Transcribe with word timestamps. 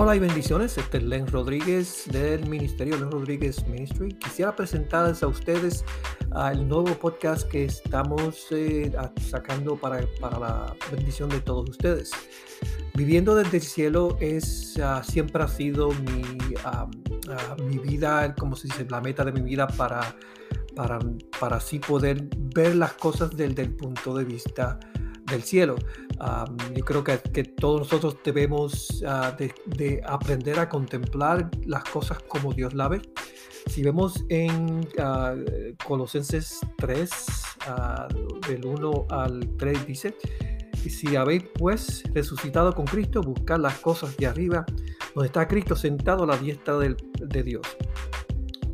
Hola 0.00 0.14
y 0.14 0.20
bendiciones, 0.20 0.78
este 0.78 0.98
es 0.98 1.02
Len 1.02 1.26
Rodríguez 1.26 2.04
del 2.12 2.48
Ministerio 2.48 2.96
Len 2.96 3.10
Rodríguez 3.10 3.66
Ministry. 3.66 4.10
Quisiera 4.10 4.54
presentarles 4.54 5.24
a 5.24 5.26
ustedes 5.26 5.84
el 6.52 6.68
nuevo 6.68 6.94
podcast 6.94 7.48
que 7.48 7.64
estamos 7.64 8.46
eh, 8.52 8.92
sacando 9.28 9.74
para, 9.74 10.06
para, 10.20 10.38
la 10.38 10.76
bendición 10.92 11.28
de 11.30 11.40
todos 11.40 11.68
ustedes. 11.68 12.12
Viviendo 12.94 13.34
desde 13.34 13.56
el 13.56 13.62
cielo 13.64 14.16
es 14.20 14.78
ah, 14.80 15.02
siempre 15.02 15.42
ha 15.42 15.48
sido 15.48 15.90
mi, 15.90 16.22
ah, 16.64 16.88
mi 17.64 17.78
vida, 17.78 18.36
como 18.36 18.54
se 18.54 18.68
dice, 18.68 18.86
la 18.88 19.00
meta 19.00 19.24
de 19.24 19.32
mi 19.32 19.40
vida 19.40 19.66
para, 19.66 20.14
para, 20.76 21.00
para 21.40 21.56
así 21.56 21.80
poder 21.80 22.28
ver 22.54 22.76
las 22.76 22.92
cosas 22.92 23.36
desde 23.36 23.62
el 23.62 23.74
punto 23.74 24.14
de 24.14 24.24
vista 24.24 24.78
del 25.28 25.42
cielo. 25.42 25.74
Yo 26.74 26.84
creo 26.84 27.04
que, 27.04 27.18
que, 27.18 27.44
todos 27.44 27.80
nosotros 27.80 28.16
debemos 28.24 29.02
ah, 29.06 29.36
de, 29.36 30.02
aprender 30.06 30.58
a 30.58 30.68
contemplar 30.68 31.50
las 31.66 31.84
cosas 31.84 32.18
como 32.28 32.52
Dios 32.52 32.74
la 32.74 32.88
ve. 32.88 33.02
Si 33.66 33.82
vemos 33.82 34.24
en 34.28 34.80
uh, 34.98 35.84
Colosenses 35.86 36.60
3, 36.78 37.10
ah, 37.66 38.08
del 38.48 38.64
1 38.64 39.06
al 39.10 39.48
3, 39.58 39.86
dice, 39.86 40.16
y 40.84 40.90
si 40.90 41.16
habéis 41.16 41.44
pues 41.58 42.02
resucitado 42.14 42.74
con 42.74 42.86
Cristo, 42.86 43.20
buscad 43.20 43.58
las 43.58 43.78
cosas 43.78 44.16
de 44.16 44.26
arriba, 44.26 44.64
donde 45.14 45.26
está 45.26 45.46
Cristo 45.46 45.76
sentado 45.76 46.24
a 46.24 46.26
la 46.26 46.36
diestra 46.36 46.78
de 46.78 47.42
Dios. 47.42 47.66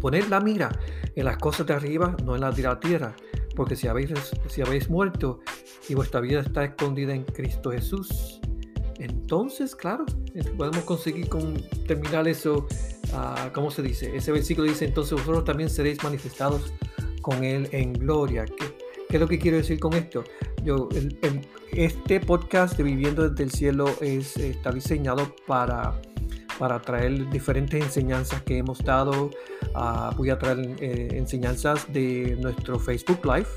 Poned 0.00 0.24
la 0.28 0.40
mira 0.40 0.70
en 1.16 1.24
las 1.24 1.38
cosas 1.38 1.66
de 1.66 1.74
arriba, 1.74 2.16
no 2.24 2.34
en 2.34 2.42
las 2.42 2.56
de 2.56 2.62
la 2.62 2.78
tierra, 2.78 3.16
porque 3.56 3.74
si 3.74 3.88
habéis, 3.88 4.10
si 4.48 4.62
habéis 4.62 4.90
muerto 4.90 5.40
y 5.88 5.94
vuestra 5.94 6.20
vida 6.20 6.40
está 6.40 6.64
escondida 6.64 7.14
en 7.14 7.24
Cristo 7.24 7.70
Jesús, 7.70 8.40
entonces, 8.98 9.74
claro, 9.74 10.06
podemos 10.56 10.84
conseguir 10.84 11.28
con, 11.28 11.54
terminar 11.86 12.28
eso, 12.28 12.66
uh, 13.12 13.52
¿cómo 13.52 13.70
se 13.70 13.82
dice? 13.82 14.14
Ese 14.16 14.32
versículo 14.32 14.68
dice, 14.68 14.84
entonces 14.84 15.12
vosotros 15.12 15.44
también 15.44 15.68
seréis 15.68 16.02
manifestados 16.02 16.72
con 17.20 17.42
Él 17.44 17.68
en 17.72 17.92
gloria. 17.92 18.44
¿Qué, 18.44 19.16
es 19.16 19.20
lo 19.20 19.28
que 19.28 19.38
quiero 19.38 19.56
decir 19.56 19.80
con 19.80 19.94
esto? 19.94 20.24
Yo, 20.62 20.88
este 21.72 22.20
podcast 22.20 22.76
de 22.76 22.84
Viviendo 22.84 23.28
desde 23.28 23.44
el 23.44 23.50
Cielo 23.50 23.86
es, 24.00 24.36
está 24.36 24.70
diseñado 24.70 25.34
para 25.46 26.00
para 26.58 26.80
traer 26.80 27.28
diferentes 27.30 27.82
enseñanzas 27.82 28.42
que 28.42 28.58
hemos 28.58 28.78
dado. 28.84 29.30
Ah, 29.74 30.12
voy 30.16 30.30
a 30.30 30.38
traer 30.38 30.76
eh, 30.80 31.08
enseñanzas 31.12 31.92
de 31.92 32.36
nuestro 32.40 32.78
Facebook 32.78 33.20
Live, 33.24 33.48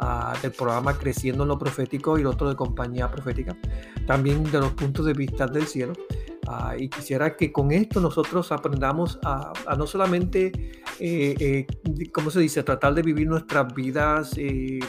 ah, 0.00 0.34
del 0.42 0.52
programa 0.52 0.98
Creciendo 0.98 1.44
en 1.44 1.48
lo 1.48 1.58
Profético 1.58 2.18
y 2.18 2.22
el 2.22 2.26
otro 2.26 2.48
de 2.48 2.56
Compañía 2.56 3.10
Profética, 3.10 3.56
también 4.06 4.42
de 4.50 4.58
los 4.58 4.72
puntos 4.72 5.06
de 5.06 5.12
vista 5.12 5.46
del 5.46 5.66
cielo. 5.66 5.92
Ah, 6.48 6.74
y 6.76 6.88
quisiera 6.88 7.36
que 7.36 7.52
con 7.52 7.70
esto 7.70 8.00
nosotros 8.00 8.50
aprendamos 8.50 9.20
a, 9.24 9.52
no 9.76 9.86
solamente, 9.86 10.50
eh, 10.98 11.34
eh, 11.38 11.66
¿cómo 12.12 12.30
se 12.30 12.40
dice?, 12.40 12.62
tratar 12.62 12.94
de 12.94 13.02
vivir 13.02 13.28
nuestras 13.28 13.72
vidas 13.72 14.34
de 14.34 14.80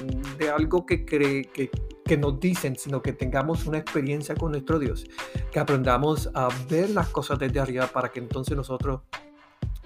algo 0.52 0.86
que, 0.86 1.06
cree, 1.06 1.44
que, 1.44 1.70
que 2.04 2.18
nos 2.18 2.40
dicen, 2.40 2.76
sino 2.76 3.02
que 3.02 3.14
tengamos 3.14 3.68
una 3.68 3.78
experiencia 3.78 4.36
con 4.36 4.52
nuestro 4.52 4.80
Dios, 4.80 5.06
que 5.52 5.60
aprendamos 5.60 6.30
a 6.34 6.50
ver 6.70 6.90
las 6.90 7.10
cosas 7.10 7.38
desde 7.38 7.60
arriba 7.60 7.88
para 7.88 8.10
que 8.10 8.20
entonces 8.20 8.58
nosotros 8.58 9.02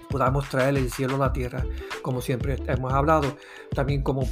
podamos 0.08 0.48
traer 0.48 0.76
el 0.76 0.90
cielo 0.90 1.16
a 1.16 1.18
la 1.18 1.32
tierra, 1.32 1.64
como 2.02 2.20
siempre 2.20 2.56
hemos 2.66 2.92
hablado, 2.92 3.36
también 3.74 4.02
como 4.02 4.28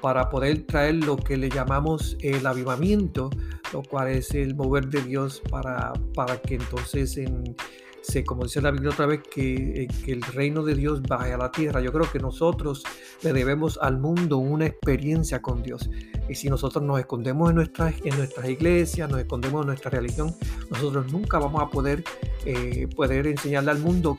para 0.00 0.28
poder 0.30 0.66
traer 0.66 0.96
lo 0.96 1.16
que 1.16 1.36
le 1.36 1.48
llamamos 1.48 2.16
el 2.20 2.46
avivamiento, 2.46 3.30
lo 3.72 3.82
cual 3.82 4.08
es 4.08 4.34
el 4.34 4.54
mover 4.54 4.88
de 4.88 5.02
Dios 5.02 5.42
para, 5.50 5.92
para 6.14 6.40
que 6.40 6.56
entonces 6.56 7.16
en, 7.16 7.56
se, 8.02 8.24
como 8.24 8.44
dice 8.44 8.60
la 8.60 8.70
Biblia 8.70 8.90
otra 8.90 9.06
vez, 9.06 9.20
que, 9.22 9.84
eh, 9.84 9.88
que, 10.04 10.12
el 10.12 10.22
reino 10.22 10.64
de 10.64 10.74
Dios 10.74 11.02
vaya 11.02 11.36
a 11.36 11.38
la 11.38 11.50
tierra. 11.50 11.80
Yo 11.80 11.92
creo 11.92 12.10
que 12.10 12.18
nosotros 12.18 12.82
le 13.22 13.32
debemos 13.32 13.78
al 13.80 13.98
mundo 13.98 14.38
una 14.38 14.66
experiencia 14.66 15.40
con 15.40 15.62
Dios. 15.62 15.88
Y 16.28 16.34
si 16.34 16.50
nosotros 16.50 16.84
nos 16.84 16.98
escondemos 16.98 17.50
en 17.50 17.56
nuestras, 17.56 17.94
en 18.04 18.16
nuestras 18.16 18.48
iglesias, 18.48 19.08
nos 19.08 19.20
escondemos 19.20 19.62
en 19.62 19.68
nuestra 19.68 19.90
religión, 19.90 20.34
nosotros 20.70 21.10
nunca 21.12 21.38
vamos 21.38 21.62
a 21.62 21.70
poder, 21.70 22.04
eh, 22.44 22.88
poder 22.94 23.26
enseñarle 23.26 23.70
al 23.70 23.78
mundo 23.78 24.16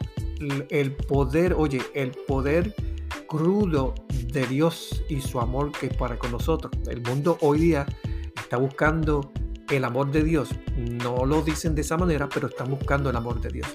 el 0.70 0.92
poder, 0.96 1.54
oye, 1.54 1.82
el 1.94 2.12
poder 2.12 2.76
crudo 3.28 3.94
de 4.32 4.46
Dios 4.48 5.04
y 5.10 5.22
su 5.22 5.40
amor 5.40 5.72
que 5.72 5.88
es 5.88 5.98
para 5.98 6.18
con 6.18 6.32
nosotros. 6.32 6.72
El 6.88 7.02
mundo 7.02 7.38
hoy 7.42 7.60
día 7.60 7.86
está 8.36 8.58
buscando 8.58 9.32
el 9.70 9.84
amor 9.86 10.12
de 10.12 10.24
Dios. 10.24 10.50
No 10.78 11.26
lo 11.26 11.42
dicen 11.42 11.76
de 11.76 11.82
esa 11.82 11.98
manera, 11.98 12.30
pero 12.30 12.48
están 12.48 12.70
buscando 12.70 13.10
el 13.10 13.16
amor 13.16 13.42
de 13.42 13.50
Dios. 13.50 13.68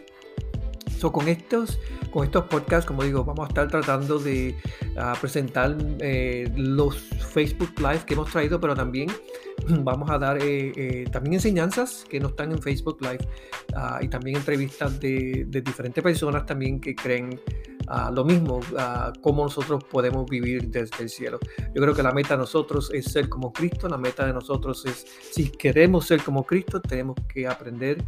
So, 0.98 1.12
con, 1.12 1.28
estos, 1.28 1.78
con 2.10 2.24
estos 2.24 2.46
podcasts, 2.46 2.84
como 2.84 3.04
digo, 3.04 3.24
vamos 3.24 3.44
a 3.44 3.48
estar 3.48 3.68
tratando 3.68 4.18
de 4.18 4.56
ah, 4.96 5.14
presentar 5.20 5.76
eh, 6.00 6.50
los 6.56 6.98
Facebook 7.32 7.70
Live 7.78 8.00
que 8.04 8.14
hemos 8.14 8.32
traído, 8.32 8.60
pero 8.60 8.74
también 8.74 9.08
vamos 9.68 10.10
a 10.10 10.18
dar 10.18 10.42
eh, 10.42 10.72
eh, 10.74 11.04
también 11.12 11.34
enseñanzas 11.34 12.04
que 12.08 12.18
no 12.18 12.28
están 12.28 12.50
en 12.50 12.60
Facebook 12.60 13.00
Live 13.00 13.28
ah, 13.76 14.00
y 14.02 14.08
también 14.08 14.38
entrevistas 14.38 14.98
de, 14.98 15.44
de, 15.46 15.60
diferentes 15.62 16.02
personas 16.02 16.44
también 16.46 16.80
que 16.80 16.96
creen 16.96 17.40
lo 18.12 18.22
mismo, 18.22 18.60
cómo 19.22 19.44
nosotros 19.44 19.82
podemos 19.84 20.28
vivir 20.28 20.68
desde 20.68 21.04
el 21.04 21.08
cielo. 21.08 21.38
Yo 21.74 21.80
creo 21.80 21.94
que 21.94 22.02
la 22.02 22.12
meta 22.12 22.34
de 22.34 22.40
nosotros 22.40 22.90
es 22.92 23.06
ser 23.06 23.30
como 23.30 23.50
Cristo, 23.50 23.88
la 23.88 23.96
meta 23.96 24.26
de 24.26 24.34
nosotros 24.34 24.84
es, 24.84 25.06
si 25.32 25.48
queremos 25.48 26.06
ser 26.06 26.22
como 26.22 26.44
Cristo, 26.44 26.82
tenemos 26.82 27.16
que 27.32 27.46
aprender 27.46 28.04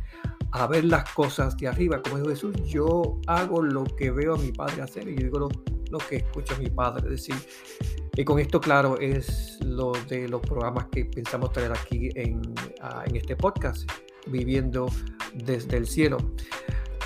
a 0.53 0.67
ver 0.67 0.85
las 0.85 1.13
cosas 1.13 1.57
de 1.57 1.69
arriba. 1.69 2.03
Como 2.03 2.17
dijo 2.17 2.31
Jesús, 2.31 2.57
yo 2.65 3.21
hago 3.27 3.63
lo 3.63 3.85
que 3.85 4.11
veo 4.11 4.35
a 4.35 4.39
mi 4.39 4.53
Padre 4.53 4.83
hacer 4.83 5.09
y 5.09 5.17
yo 5.17 5.25
digo 5.25 5.39
lo, 5.39 5.49
lo 5.91 5.99
que 5.99 6.17
escucho 6.17 6.55
a 6.55 6.59
mi 6.59 6.71
Padre 6.71 7.09
decir. 7.09 7.35
Y 8.17 8.25
con 8.25 8.39
esto, 8.39 8.61
claro, 8.61 8.99
es 8.99 9.59
lo 9.65 9.93
de 10.09 10.29
los 10.29 10.41
programas 10.41 10.87
que 10.87 11.05
pensamos 11.05 11.53
traer 11.53 11.73
aquí 11.73 12.11
en, 12.15 12.43
en 13.07 13.17
este 13.17 13.37
podcast, 13.37 13.91
viviendo 14.27 14.91
desde 15.35 15.77
el 15.77 15.87
cielo. 15.87 16.19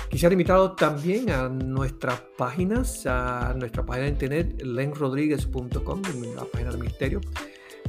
Quisiera 0.09 0.33
invitar 0.33 0.75
también 0.75 1.29
a 1.29 1.49
nuestras 1.49 2.21
páginas, 2.37 3.05
a 3.05 3.53
nuestra 3.57 3.85
página 3.85 4.05
de 4.05 4.11
internet 4.11 4.61
lenrodríguez.com, 4.61 6.01
la 6.35 6.45
página 6.45 6.71
del 6.71 6.79
ministerio, 6.79 7.21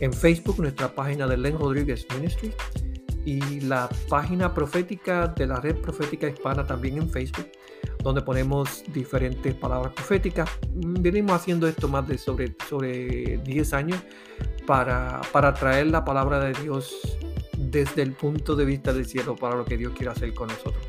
en 0.00 0.12
Facebook 0.12 0.58
nuestra 0.58 0.94
página 0.94 1.26
de 1.26 1.36
Len 1.36 1.58
Rodríguez 1.58 2.06
Ministry 2.14 2.52
y 3.26 3.60
la 3.60 3.88
página 4.08 4.54
profética 4.54 5.26
de 5.26 5.46
la 5.46 5.56
red 5.56 5.76
profética 5.76 6.28
hispana 6.28 6.64
también 6.64 6.96
en 6.96 7.10
Facebook, 7.10 7.50
donde 8.02 8.22
ponemos 8.22 8.84
diferentes 8.94 9.54
palabras 9.54 9.92
proféticas. 9.92 10.48
Venimos 10.72 11.32
haciendo 11.32 11.66
esto 11.66 11.88
más 11.88 12.06
de 12.08 12.16
sobre, 12.16 12.54
sobre 12.68 13.38
10 13.38 13.72
años 13.74 14.00
para, 14.66 15.20
para 15.32 15.52
traer 15.52 15.88
la 15.88 16.04
palabra 16.04 16.40
de 16.40 16.54
Dios 16.62 17.18
desde 17.58 18.02
el 18.02 18.12
punto 18.12 18.54
de 18.54 18.64
vista 18.64 18.92
del 18.92 19.06
cielo 19.06 19.34
para 19.36 19.56
lo 19.56 19.64
que 19.64 19.76
Dios 19.76 19.92
quiere 19.92 20.12
hacer 20.12 20.32
con 20.32 20.48
nosotros. 20.48 20.86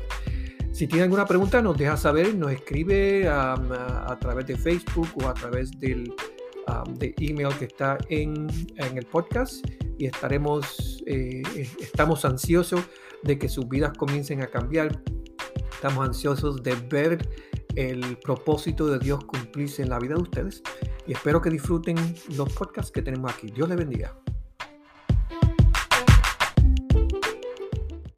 Si 0.78 0.86
tiene 0.86 1.02
alguna 1.02 1.26
pregunta, 1.26 1.60
nos 1.60 1.76
deja 1.76 1.96
saber, 1.96 2.36
nos 2.36 2.52
escribe 2.52 3.26
a, 3.26 4.16
través 4.20 4.46
de 4.46 4.56
Facebook 4.56 5.08
o 5.20 5.26
a 5.26 5.34
través 5.34 5.72
del 5.72 6.14
de 6.98 7.14
email 7.18 7.48
que 7.58 7.64
está 7.64 7.98
en, 8.10 8.46
el 8.76 9.06
podcast 9.06 9.66
y 9.98 10.06
estaremos, 10.06 10.97
eh, 11.08 11.42
estamos 11.80 12.24
ansiosos 12.24 12.82
de 13.22 13.38
que 13.38 13.48
sus 13.48 13.68
vidas 13.68 13.96
comiencen 13.96 14.42
a 14.42 14.46
cambiar. 14.46 15.02
Estamos 15.72 16.06
ansiosos 16.06 16.62
de 16.62 16.74
ver 16.74 17.28
el 17.76 18.18
propósito 18.18 18.86
de 18.88 18.98
Dios 18.98 19.24
cumplirse 19.24 19.82
en 19.82 19.90
la 19.90 19.98
vida 19.98 20.14
de 20.14 20.22
ustedes 20.22 20.62
y 21.06 21.12
espero 21.12 21.40
que 21.40 21.50
disfruten 21.50 21.96
los 22.36 22.52
podcasts 22.52 22.92
que 22.92 23.02
tenemos 23.02 23.32
aquí. 23.32 23.48
Dios 23.50 23.68
les 23.68 23.78
bendiga. 23.78 24.18